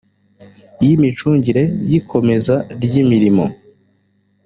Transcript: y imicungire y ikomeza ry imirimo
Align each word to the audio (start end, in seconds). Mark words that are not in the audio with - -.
y 0.83 0.87
imicungire 0.95 1.63
y 1.89 1.93
ikomeza 1.99 2.55
ry 2.83 2.93
imirimo 3.01 3.45